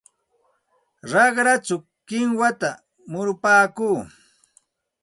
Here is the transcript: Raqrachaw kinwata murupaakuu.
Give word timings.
Raqrachaw 1.11 1.81
kinwata 2.07 2.69
murupaakuu. 3.11 3.99